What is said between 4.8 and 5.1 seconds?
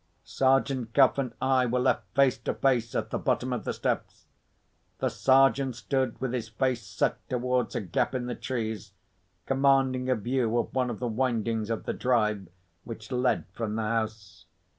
The